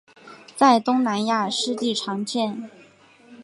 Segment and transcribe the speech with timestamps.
[0.55, 2.67] 在东南亚湿地常见。